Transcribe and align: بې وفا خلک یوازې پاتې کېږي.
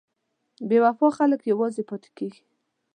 بې 0.67 0.77
وفا 0.83 1.07
خلک 1.17 1.39
یوازې 1.51 1.83
پاتې 1.89 2.09
کېږي. 2.17 2.41